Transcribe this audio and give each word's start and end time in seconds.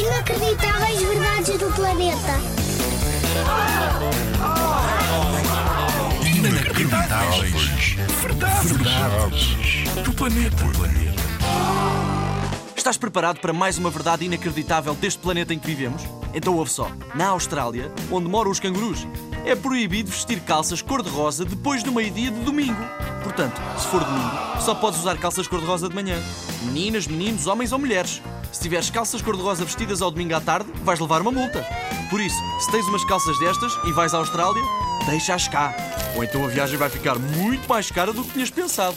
Inacreditáveis 0.00 1.02
verdades 1.02 1.58
do 1.58 1.70
planeta. 1.72 2.40
Inacreditáveis. 6.24 7.96
Verdades. 8.22 8.72
Verdades. 8.72 10.02
Do 10.02 10.14
planeta. 10.14 10.64
Estás 12.74 12.96
preparado 12.96 13.40
para 13.40 13.52
mais 13.52 13.76
uma 13.76 13.90
verdade 13.90 14.24
inacreditável 14.24 14.94
deste 14.94 15.20
planeta 15.20 15.52
em 15.52 15.58
que 15.58 15.66
vivemos? 15.66 16.02
Então 16.32 16.56
ouve 16.56 16.70
só. 16.70 16.90
Na 17.14 17.26
Austrália, 17.26 17.92
onde 18.10 18.26
moram 18.26 18.50
os 18.50 18.58
cangurus, 18.58 19.06
é 19.44 19.54
proibido 19.54 20.10
vestir 20.10 20.40
calças 20.40 20.80
cor-de-rosa 20.80 21.44
depois 21.44 21.82
do 21.82 21.92
meio-dia 21.92 22.30
de 22.30 22.40
domingo. 22.40 22.82
Portanto, 23.22 23.60
se 23.76 23.86
for 23.88 24.02
domingo, 24.02 24.62
só 24.64 24.74
podes 24.74 25.00
usar 25.00 25.18
calças 25.18 25.46
cor-de-rosa 25.46 25.90
de 25.90 25.94
manhã. 25.94 26.16
Meninas, 26.62 27.06
meninos, 27.06 27.46
homens 27.46 27.70
ou 27.70 27.78
mulheres. 27.78 28.22
Se 28.52 28.60
tiveres 28.60 28.90
calças 28.90 29.22
cor-de-rosa 29.22 29.64
vestidas 29.64 30.02
ao 30.02 30.10
domingo 30.10 30.34
à 30.34 30.40
tarde, 30.40 30.70
vais 30.82 30.98
levar 30.98 31.20
uma 31.20 31.30
multa. 31.30 31.64
Por 32.08 32.20
isso, 32.20 32.36
se 32.60 32.70
tens 32.70 32.86
umas 32.86 33.04
calças 33.04 33.38
destas 33.38 33.72
e 33.84 33.92
vais 33.92 34.12
à 34.12 34.18
Austrália, 34.18 34.62
deixa-as 35.06 35.48
cá. 35.48 35.74
Ou 36.16 36.24
então 36.24 36.44
a 36.44 36.48
viagem 36.48 36.76
vai 36.76 36.90
ficar 36.90 37.18
muito 37.18 37.68
mais 37.68 37.90
cara 37.90 38.12
do 38.12 38.24
que 38.24 38.32
tinhas 38.32 38.50
pensado. 38.50 38.96